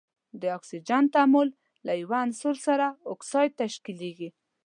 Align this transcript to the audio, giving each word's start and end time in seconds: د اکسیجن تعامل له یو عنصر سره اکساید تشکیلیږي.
د 0.41 0.43
اکسیجن 0.57 1.03
تعامل 1.13 1.47
له 1.85 1.93
یو 2.01 2.09
عنصر 2.21 2.55
سره 2.67 2.85
اکساید 3.13 3.51
تشکیلیږي. 3.63 4.29